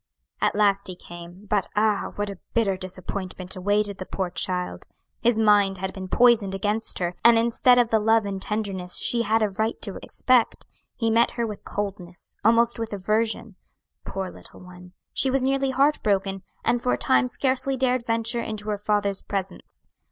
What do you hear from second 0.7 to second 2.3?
he came; but ah,